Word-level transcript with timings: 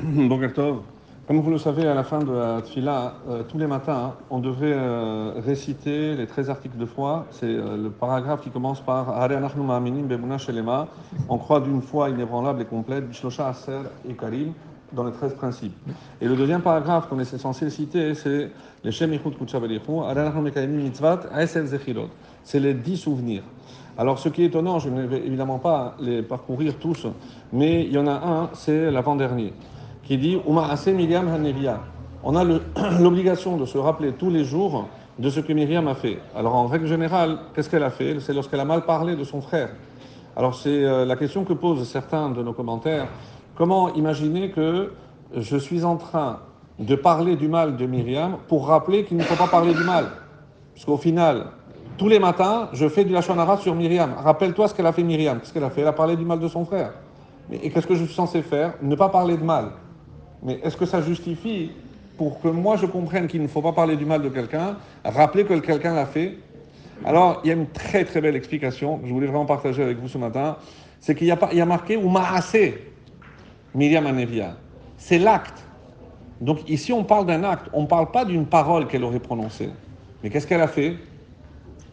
Boker 0.00 0.52
Tov. 0.52 0.76
Comme 1.26 1.40
vous 1.40 1.50
le 1.50 1.58
savez, 1.58 1.86
à 1.86 1.94
la 1.94 2.04
fin 2.04 2.20
de 2.20 2.32
la 2.32 2.62
Tfila, 2.62 3.14
euh, 3.28 3.42
tous 3.42 3.58
les 3.58 3.66
matins, 3.66 4.14
on 4.30 4.38
devrait 4.38 4.72
euh, 4.72 5.32
réciter 5.44 6.14
les 6.14 6.26
13 6.26 6.50
articles 6.50 6.78
de 6.78 6.86
foi. 6.86 7.26
C'est 7.32 7.46
euh, 7.46 7.76
le 7.76 7.90
paragraphe 7.90 8.42
qui 8.42 8.50
commence 8.50 8.80
par. 8.80 9.12
On 11.28 11.38
croit 11.38 11.60
d'une 11.60 11.82
foi 11.82 12.10
inébranlable 12.10 12.62
et 12.62 12.64
complète, 12.64 13.04
aser 13.10 13.72
et 14.08 14.14
karim, 14.14 14.52
dans 14.92 15.02
les 15.02 15.12
13 15.12 15.34
principes. 15.34 15.76
Et 16.20 16.28
le 16.28 16.36
deuxième 16.36 16.62
paragraphe 16.62 17.08
qu'on 17.08 17.18
est 17.18 17.36
censé 17.36 17.68
citer, 17.68 18.14
c'est 18.14 18.52
les 18.84 18.92
Shem 18.92 19.10
mitzvat. 19.10 21.20
C'est 22.44 22.60
les 22.60 22.74
10 22.74 22.96
souvenirs. 22.96 23.42
Alors, 23.98 24.20
ce 24.20 24.28
qui 24.28 24.44
est 24.44 24.46
étonnant, 24.46 24.78
je 24.78 24.90
ne 24.90 25.02
vais 25.02 25.26
évidemment 25.26 25.58
pas 25.58 25.96
les 25.98 26.22
parcourir 26.22 26.74
tous, 26.78 27.08
mais 27.52 27.84
il 27.84 27.92
y 27.92 27.98
en 27.98 28.06
a 28.06 28.12
un, 28.12 28.50
c'est 28.54 28.92
l'avant-dernier 28.92 29.52
qui 30.08 30.16
dit. 30.16 30.40
On 32.24 32.34
a 32.34 32.44
l'obligation 32.98 33.56
de 33.58 33.66
se 33.66 33.78
rappeler 33.78 34.12
tous 34.12 34.30
les 34.30 34.42
jours 34.42 34.88
de 35.18 35.30
ce 35.30 35.40
que 35.40 35.52
Myriam 35.52 35.86
a 35.86 35.94
fait. 35.94 36.18
Alors 36.34 36.54
en 36.54 36.66
règle 36.66 36.86
générale, 36.86 37.38
qu'est-ce 37.54 37.68
qu'elle 37.68 37.82
a 37.82 37.90
fait? 37.90 38.18
C'est 38.20 38.32
lorsqu'elle 38.32 38.60
a 38.60 38.64
mal 38.64 38.86
parlé 38.86 39.16
de 39.16 39.24
son 39.24 39.42
frère. 39.42 39.68
Alors 40.34 40.54
c'est 40.54 40.84
euh, 40.84 41.04
la 41.04 41.16
question 41.16 41.44
que 41.44 41.52
posent 41.52 41.86
certains 41.86 42.30
de 42.30 42.42
nos 42.42 42.54
commentaires. 42.54 43.08
Comment 43.54 43.92
imaginer 43.94 44.50
que 44.50 44.92
je 45.36 45.56
suis 45.56 45.84
en 45.84 45.96
train 45.96 46.38
de 46.78 46.94
parler 46.94 47.36
du 47.36 47.48
mal 47.48 47.76
de 47.76 47.84
Myriam 47.84 48.38
pour 48.48 48.68
rappeler 48.68 49.04
qu'il 49.04 49.18
ne 49.18 49.22
faut 49.22 49.36
pas 49.36 49.50
parler 49.50 49.74
du 49.74 49.84
mal? 49.84 50.06
Parce 50.74 50.86
qu'au 50.86 50.96
final, 50.96 51.48
tous 51.98 52.08
les 52.08 52.20
matins, 52.20 52.70
je 52.72 52.88
fais 52.88 53.04
du 53.04 53.12
lachonara 53.12 53.58
sur 53.58 53.74
Myriam. 53.74 54.14
Rappelle-toi 54.16 54.68
ce 54.68 54.74
qu'elle 54.74 54.86
a 54.86 54.92
fait 54.92 55.02
Myriam. 55.02 55.40
Qu'est-ce 55.40 55.52
qu'elle 55.52 55.64
a 55.64 55.70
fait? 55.70 55.82
Elle 55.82 55.88
a 55.88 55.92
parlé 55.92 56.16
du 56.16 56.24
mal 56.24 56.38
de 56.38 56.48
son 56.48 56.64
frère. 56.64 56.92
Et 57.50 57.70
qu'est-ce 57.70 57.86
que 57.86 57.94
je 57.94 58.04
suis 58.04 58.14
censé 58.14 58.40
faire? 58.40 58.74
Ne 58.80 58.94
pas 58.94 59.08
parler 59.08 59.36
de 59.36 59.44
mal. 59.44 59.72
Mais 60.42 60.60
est-ce 60.62 60.76
que 60.76 60.86
ça 60.86 61.02
justifie, 61.02 61.70
pour 62.16 62.40
que 62.40 62.48
moi 62.48 62.76
je 62.76 62.86
comprenne 62.86 63.26
qu'il 63.26 63.42
ne 63.42 63.48
faut 63.48 63.62
pas 63.62 63.72
parler 63.72 63.96
du 63.96 64.04
mal 64.04 64.22
de 64.22 64.28
quelqu'un, 64.28 64.76
rappeler 65.04 65.44
que 65.44 65.54
quelqu'un 65.54 65.94
l'a 65.94 66.06
fait? 66.06 66.38
Alors, 67.04 67.40
il 67.44 67.48
y 67.48 67.50
a 67.50 67.54
une 67.54 67.68
très 67.68 68.04
très 68.04 68.20
belle 68.20 68.36
explication 68.36 68.98
que 68.98 69.06
je 69.06 69.12
voulais 69.12 69.26
vraiment 69.26 69.46
partager 69.46 69.82
avec 69.82 69.98
vous 69.98 70.08
ce 70.08 70.18
matin. 70.18 70.56
C'est 71.00 71.14
qu'il 71.14 71.28
y, 71.28 71.30
a 71.30 71.66
marqué 71.66 71.96
ou 71.96 72.12
assez 72.18 72.76
Miriam 73.74 74.04
Anevia. 74.06 74.56
C'est 74.96 75.18
l'acte. 75.18 75.64
Donc 76.40 76.68
ici, 76.68 76.92
on 76.92 77.04
parle 77.04 77.26
d'un 77.26 77.44
acte. 77.44 77.68
On 77.72 77.82
ne 77.82 77.86
parle 77.86 78.10
pas 78.10 78.24
d'une 78.24 78.46
parole 78.46 78.88
qu'elle 78.88 79.04
aurait 79.04 79.20
prononcée. 79.20 79.70
Mais 80.22 80.30
qu'est-ce 80.30 80.46
qu'elle 80.46 80.60
a 80.60 80.68
fait? 80.68 80.96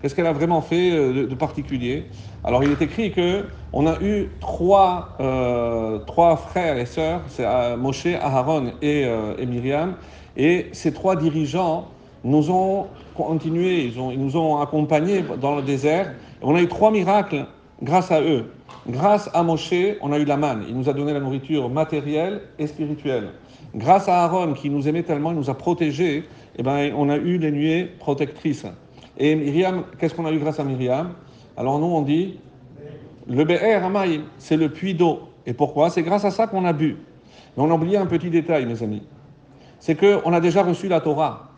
Qu'est-ce 0.00 0.14
qu'elle 0.14 0.26
a 0.26 0.32
vraiment 0.32 0.62
fait 0.62 0.92
euh, 0.92 1.26
de, 1.26 1.34
particulier? 1.34 2.06
Alors, 2.42 2.64
il 2.64 2.70
est 2.70 2.80
écrit 2.80 3.12
que 3.12 3.44
on 3.74 3.86
a 3.86 4.00
eu 4.00 4.30
trois, 4.40 5.10
euh, 5.20 5.98
trois 6.06 6.36
frères 6.36 6.78
et 6.78 6.86
sœurs, 6.86 7.20
c'est 7.28 7.44
euh, 7.44 7.76
Moshe, 7.76 8.06
Aharon 8.06 8.72
et, 8.80 9.02
et, 9.38 9.46
Myriam, 9.46 9.96
et 10.38 10.68
ces 10.72 10.92
trois 10.94 11.16
dirigeants 11.16 11.88
nous 12.24 12.50
ont 12.50 12.86
continué, 13.14 13.84
ils, 13.84 14.00
ont, 14.00 14.10
ils 14.10 14.18
nous 14.20 14.38
ont 14.38 14.60
accompagnés 14.60 15.22
dans 15.40 15.56
le 15.56 15.62
désert. 15.62 16.14
on 16.40 16.54
a 16.54 16.62
eu 16.62 16.68
trois 16.68 16.90
miracles 16.90 17.44
grâce 17.82 18.10
à 18.10 18.22
eux. 18.22 18.46
Grâce 18.88 19.28
à 19.34 19.42
Moshe, 19.42 19.74
on 20.00 20.12
a 20.12 20.18
eu 20.18 20.24
la 20.24 20.38
manne. 20.38 20.64
Il 20.68 20.76
nous 20.76 20.88
a 20.88 20.94
donné 20.94 21.12
la 21.12 21.20
nourriture 21.20 21.68
matérielle 21.68 22.40
et 22.58 22.66
spirituelle. 22.66 23.32
Grâce 23.74 24.08
à 24.08 24.24
Aaron, 24.24 24.54
qui 24.54 24.70
nous 24.70 24.88
aimait 24.88 25.02
tellement, 25.02 25.30
il 25.30 25.36
nous 25.36 25.50
a 25.50 25.54
protégés, 25.54 26.24
eh 26.56 26.62
ben, 26.62 26.92
on 26.96 27.08
a 27.10 27.16
eu 27.16 27.36
les 27.36 27.52
nuées 27.52 27.84
protectrices. 27.98 28.66
Et 29.22 29.34
Myriam, 29.34 29.84
qu'est-ce 29.98 30.14
qu'on 30.14 30.24
a 30.24 30.32
eu 30.32 30.38
grâce 30.38 30.58
à 30.58 30.64
Myriam? 30.64 31.12
Alors 31.54 31.78
nous, 31.78 31.86
on 31.86 32.00
dit, 32.00 32.40
le 33.28 33.44
Be'er 33.44 33.84
Amaïm, 33.84 34.22
c'est 34.38 34.56
le 34.56 34.70
puits 34.70 34.94
d'eau. 34.94 35.28
Et 35.44 35.52
pourquoi? 35.52 35.90
C'est 35.90 36.02
grâce 36.02 36.24
à 36.24 36.30
ça 36.30 36.46
qu'on 36.46 36.64
a 36.64 36.72
bu. 36.72 36.96
Mais 37.54 37.62
on 37.62 37.70
a 37.70 37.74
oublié 37.74 37.98
un 37.98 38.06
petit 38.06 38.30
détail, 38.30 38.64
mes 38.64 38.82
amis. 38.82 39.02
C'est 39.78 39.94
qu'on 39.94 40.32
a 40.32 40.40
déjà 40.40 40.62
reçu 40.62 40.88
la 40.88 41.02
Torah. 41.02 41.50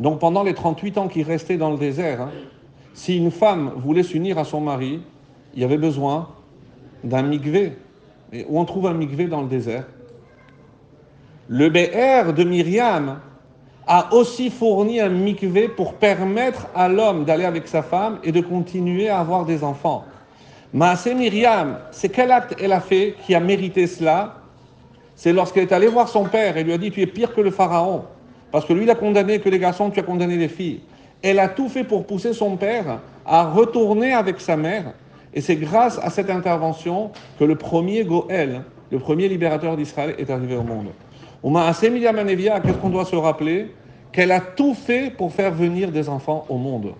Donc 0.00 0.18
pendant 0.18 0.42
les 0.42 0.54
38 0.54 0.96
ans 0.96 1.08
qui 1.08 1.22
restaient 1.22 1.58
dans 1.58 1.70
le 1.70 1.76
désert, 1.76 2.22
hein, 2.22 2.30
si 2.94 3.18
une 3.18 3.30
femme 3.30 3.72
voulait 3.76 4.02
s'unir 4.02 4.38
à 4.38 4.44
son 4.44 4.62
mari, 4.62 5.02
il 5.54 5.60
y 5.60 5.64
avait 5.64 5.76
besoin 5.76 6.28
d'un 7.04 7.22
mikvé. 7.22 7.76
Et 8.32 8.46
où 8.48 8.58
on 8.58 8.64
trouve 8.64 8.86
un 8.86 8.94
mikvé 8.94 9.26
dans 9.26 9.42
le 9.42 9.48
désert? 9.48 9.84
Le 11.48 11.68
Be'er 11.68 12.32
de 12.32 12.44
Myriam, 12.44 13.18
a 13.92 14.14
aussi 14.14 14.50
fourni 14.50 15.00
un 15.00 15.08
mikvé 15.08 15.66
pour 15.66 15.94
permettre 15.94 16.68
à 16.76 16.88
l'homme 16.88 17.24
d'aller 17.24 17.44
avec 17.44 17.66
sa 17.66 17.82
femme 17.82 18.20
et 18.22 18.30
de 18.30 18.40
continuer 18.40 19.08
à 19.08 19.18
avoir 19.18 19.44
des 19.44 19.64
enfants. 19.64 20.04
Maasé 20.72 21.12
Myriam, 21.12 21.76
c'est 21.90 22.08
quel 22.08 22.30
acte 22.30 22.54
elle 22.62 22.70
a 22.70 22.78
fait 22.78 23.16
qui 23.26 23.34
a 23.34 23.40
mérité 23.40 23.88
cela? 23.88 24.36
C'est 25.16 25.32
lorsqu'elle 25.32 25.64
est 25.64 25.72
allée 25.72 25.88
voir 25.88 26.08
son 26.08 26.22
père 26.22 26.56
et 26.56 26.62
lui 26.62 26.72
a 26.72 26.78
dit 26.78 26.92
Tu 26.92 27.02
es 27.02 27.06
pire 27.06 27.34
que 27.34 27.40
le 27.40 27.50
pharaon. 27.50 28.04
Parce 28.52 28.64
que 28.64 28.72
lui, 28.72 28.84
il 28.84 28.90
a 28.90 28.94
condamné 28.94 29.40
que 29.40 29.48
les 29.48 29.58
garçons, 29.58 29.90
tu 29.90 29.98
as 29.98 30.04
condamné 30.04 30.36
les 30.36 30.46
filles. 30.46 30.82
Elle 31.20 31.40
a 31.40 31.48
tout 31.48 31.68
fait 31.68 31.82
pour 31.82 32.06
pousser 32.06 32.32
son 32.32 32.56
père 32.56 33.00
à 33.26 33.42
retourner 33.50 34.12
avec 34.12 34.40
sa 34.40 34.56
mère. 34.56 34.92
Et 35.34 35.40
c'est 35.40 35.56
grâce 35.56 35.98
à 36.00 36.10
cette 36.10 36.30
intervention 36.30 37.10
que 37.40 37.44
le 37.44 37.56
premier 37.56 38.04
Goël, 38.04 38.62
le 38.92 39.00
premier 39.00 39.26
libérateur 39.26 39.76
d'Israël, 39.76 40.14
est 40.16 40.30
arrivé 40.30 40.54
au 40.54 40.62
monde. 40.62 40.90
Qu'est-ce 41.42 42.76
qu'on 42.80 42.90
doit 42.90 43.04
se 43.04 43.16
rappeler? 43.16 43.72
Qu'elle 44.12 44.32
a 44.32 44.40
tout 44.40 44.74
fait 44.74 45.10
pour 45.10 45.32
faire 45.32 45.52
venir 45.52 45.90
des 45.90 46.08
enfants 46.08 46.44
au 46.48 46.56
monde. 46.56 46.94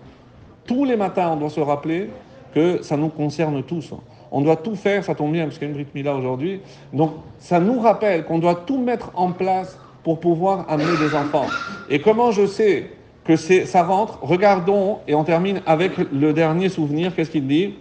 Tous 0.65 0.85
les 0.85 0.95
matins, 0.95 1.31
on 1.33 1.37
doit 1.37 1.49
se 1.49 1.59
rappeler 1.59 2.09
que 2.53 2.81
ça 2.81 2.97
nous 2.97 3.09
concerne 3.09 3.63
tous. 3.63 3.93
On 4.31 4.41
doit 4.41 4.55
tout 4.55 4.75
faire, 4.75 5.03
ça 5.03 5.15
tombe 5.15 5.33
bien 5.33 5.45
parce 5.45 5.57
qu'il 5.57 5.67
y 5.67 5.71
a 5.71 5.75
une 5.75 5.83
Brit 5.83 5.91
Mila 5.93 6.15
aujourd'hui. 6.15 6.61
Donc 6.93 7.11
ça 7.39 7.59
nous 7.59 7.79
rappelle 7.79 8.23
qu'on 8.25 8.39
doit 8.39 8.55
tout 8.55 8.77
mettre 8.77 9.11
en 9.15 9.31
place 9.31 9.77
pour 10.03 10.19
pouvoir 10.19 10.65
amener 10.69 10.97
des 10.97 11.15
enfants. 11.15 11.47
Et 11.89 11.99
comment 11.99 12.31
je 12.31 12.45
sais 12.45 12.91
que 13.25 13.35
ça 13.35 13.83
rentre? 13.83 14.19
Regardons 14.21 14.99
et 15.07 15.15
on 15.15 15.23
termine 15.23 15.61
avec 15.65 15.97
le 15.97 16.33
dernier 16.33 16.69
souvenir. 16.69 17.13
Qu'est-ce 17.15 17.31
qu'il 17.31 17.47
dit? 17.47 17.75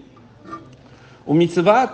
Au 1.27 1.35
mitzvat, 1.35 1.93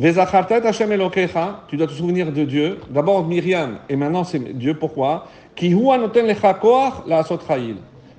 tu 0.00 1.76
dois 1.76 1.86
te 1.88 1.92
souvenir 1.92 2.30
de 2.30 2.44
Dieu. 2.44 2.78
D'abord 2.88 3.26
Myriam, 3.26 3.78
et 3.88 3.96
maintenant 3.96 4.22
c'est 4.22 4.38
Dieu. 4.56 4.74
Pourquoi? 4.74 5.26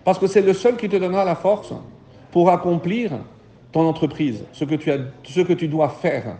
Parce 0.03 0.19
que 0.19 0.27
c'est 0.27 0.41
le 0.41 0.53
seul 0.53 0.75
qui 0.75 0.89
te 0.89 0.97
donnera 0.97 1.23
la 1.23 1.35
force 1.35 1.73
pour 2.31 2.49
accomplir 2.49 3.11
ton 3.71 3.87
entreprise, 3.87 4.43
ce 4.51 4.65
que 4.65 4.75
tu, 4.75 4.91
as, 4.91 4.97
ce 5.23 5.39
que 5.39 5.53
tu 5.53 5.69
dois 5.69 5.87
faire. 5.87 6.35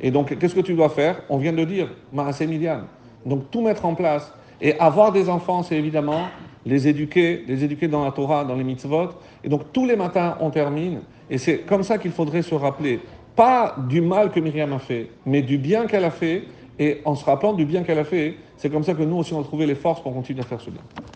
Et 0.00 0.12
donc, 0.12 0.38
qu'est-ce 0.38 0.54
que 0.54 0.60
tu 0.60 0.74
dois 0.74 0.90
faire? 0.90 1.22
On 1.28 1.38
vient 1.38 1.52
de 1.52 1.64
dire, 1.64 1.88
c'est 2.30 2.46
Myriam. 2.46 2.84
Donc, 3.24 3.50
tout 3.50 3.62
mettre 3.62 3.86
en 3.86 3.94
place. 3.94 4.32
Et 4.60 4.78
avoir 4.78 5.10
des 5.10 5.28
enfants, 5.28 5.62
c'est 5.62 5.76
évidemment 5.76 6.28
les 6.64 6.86
éduquer, 6.86 7.44
les 7.48 7.64
éduquer 7.64 7.88
dans 7.88 8.04
la 8.04 8.12
Torah, 8.12 8.44
dans 8.44 8.54
les 8.54 8.64
mitzvot. 8.64 9.08
Et 9.42 9.48
donc, 9.48 9.72
tous 9.72 9.86
les 9.86 9.96
matins, 9.96 10.36
on 10.40 10.50
termine. 10.50 11.00
Et 11.28 11.38
c'est 11.38 11.58
comme 11.58 11.82
ça 11.82 11.98
qu'il 11.98 12.12
faudrait 12.12 12.42
se 12.42 12.54
rappeler 12.54 13.00
pas 13.36 13.76
du 13.88 14.00
mal 14.00 14.32
que 14.32 14.40
Myriam 14.40 14.72
a 14.72 14.78
fait, 14.78 15.10
mais 15.26 15.42
du 15.42 15.58
bien 15.58 15.86
qu'elle 15.86 16.04
a 16.04 16.10
fait. 16.10 16.44
Et 16.78 17.00
en 17.06 17.14
se 17.14 17.24
rappelant 17.24 17.54
du 17.54 17.64
bien 17.64 17.84
qu'elle 17.84 17.98
a 17.98 18.04
fait, 18.04 18.34
c'est 18.58 18.68
comme 18.68 18.84
ça 18.84 18.92
que 18.92 19.02
nous 19.02 19.16
aussi 19.16 19.32
on 19.32 19.40
a 19.40 19.44
trouvé 19.44 19.64
les 19.64 19.74
forces 19.74 20.02
pour 20.02 20.12
continuer 20.12 20.40
à 20.40 20.44
faire 20.44 20.60
ce 20.60 20.68
bien. 20.68 20.82